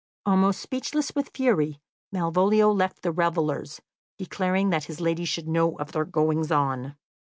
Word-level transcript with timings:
Almost 0.25 0.59
speechless 0.59 1.13
with 1.13 1.29
fury, 1.29 1.79
Malvolio 2.11 2.71
left 2.71 3.03
the 3.03 3.11
revellers, 3.11 3.81
declaring 4.17 4.71
that 4.71 4.85
his 4.85 4.99
lady 4.99 5.25
should 5.25 5.47
know 5.47 5.77
of 5.77 5.91
their 5.91 6.05
goings 6.05 6.51
on. 6.51 6.95